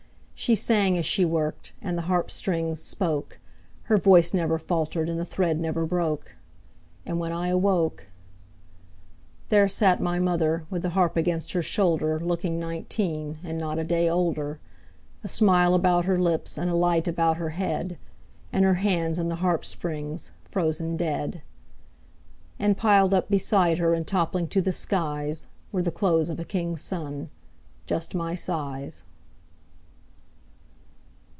[0.33, 3.37] She sang as she worked, And the harp strings spoke;
[3.83, 6.35] Her voice never faltered, And the thread never broke.
[7.05, 8.07] And when I awoke,–
[9.49, 13.83] There sat my mother With the harp against her shoulder Looking nineteen And not a
[13.83, 14.59] day older,
[15.23, 17.99] A smile about her lips, And a light about her head,
[18.51, 21.43] And her hands in the harp strings Frozen dead.
[22.57, 26.45] And piled up beside her And toppling to the skies, Were the clothes of a
[26.45, 27.29] king's son,
[27.85, 29.03] Just my size.